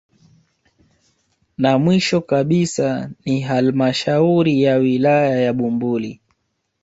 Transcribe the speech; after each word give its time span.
Na 1.57 1.77
mwisho 1.79 2.21
kabisa 2.21 3.09
ni 3.25 3.41
halmashauri 3.41 4.63
ya 4.63 4.75
wilaya 4.75 5.39
ya 5.39 5.53
Bumbuli 5.53 6.21